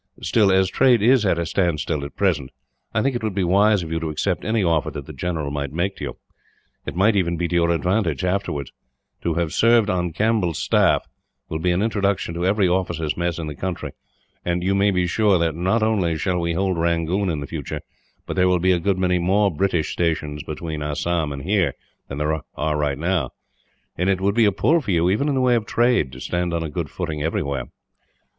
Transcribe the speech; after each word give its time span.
"Still, 0.23 0.51
as 0.51 0.67
trade 0.67 1.03
is 1.03 1.27
at 1.27 1.37
a 1.37 1.45
standstill 1.45 2.03
at 2.03 2.15
present, 2.15 2.49
I 2.91 3.03
think 3.03 3.13
that 3.13 3.21
it 3.21 3.23
would 3.23 3.35
be 3.35 3.43
wise 3.43 3.83
of 3.83 3.91
you 3.91 3.99
to 3.99 4.09
accept 4.09 4.43
any 4.43 4.63
offer 4.63 4.89
that 4.89 5.05
the 5.05 5.13
general 5.13 5.51
might 5.51 5.71
make 5.73 5.95
to 5.97 6.03
you. 6.03 6.17
It 6.87 6.95
might 6.95 7.15
even 7.15 7.37
be 7.37 7.47
to 7.49 7.53
your 7.57 7.69
advantage, 7.69 8.23
afterwards. 8.23 8.71
To 9.21 9.35
have 9.35 9.53
served 9.53 9.91
on 9.91 10.11
Campbell's 10.11 10.57
staff 10.57 11.05
will 11.49 11.59
be 11.59 11.69
an 11.69 11.83
introduction 11.83 12.33
to 12.33 12.47
every 12.47 12.67
officers' 12.67 13.15
mess 13.15 13.37
in 13.37 13.45
the 13.45 13.53
country; 13.53 13.91
and 14.43 14.63
you 14.63 14.73
may 14.73 14.89
be 14.89 15.05
sure 15.05 15.37
that, 15.37 15.53
not 15.53 15.83
only 15.83 16.17
shall 16.17 16.39
we 16.39 16.53
hold 16.53 16.79
Rangoon 16.79 17.29
in 17.29 17.45
future, 17.45 17.81
but 18.25 18.35
there 18.35 18.47
will 18.47 18.57
be 18.57 18.71
a 18.71 18.79
good 18.79 18.97
many 18.97 19.19
more 19.19 19.55
British 19.55 19.91
stations 19.93 20.41
between 20.41 20.81
Assam 20.81 21.31
and 21.31 21.43
here 21.43 21.75
than 22.07 22.17
there 22.17 22.31
now 22.31 22.41
are; 22.55 22.83
and 23.97 24.09
it 24.09 24.19
would 24.19 24.33
be 24.33 24.45
a 24.45 24.51
pull 24.51 24.81
for 24.81 24.89
you, 24.89 25.11
even 25.11 25.29
in 25.29 25.35
the 25.35 25.41
way 25.41 25.53
of 25.53 25.67
trade, 25.67 26.11
to 26.13 26.19
stand 26.19 26.55
on 26.55 26.63
a 26.63 26.71
good 26.71 26.89
footing 26.89 27.21
everywhere." 27.21 27.65